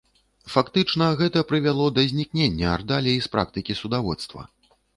Фактычна 0.53 1.09
гэта 1.19 1.43
прывяло 1.51 1.85
да 1.99 2.07
знікнення 2.13 2.73
ардалій 2.77 3.17
з 3.29 3.33
практыкі 3.37 3.79
судаводства. 3.85 4.41